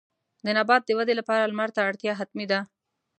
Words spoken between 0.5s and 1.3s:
نبات د ودې